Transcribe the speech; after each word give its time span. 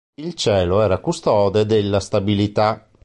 Il 0.15 0.33
cielo 0.33 0.81
era 0.81 0.97
custode 0.97 1.63
della 1.67 1.99
stabilità. 1.99 2.89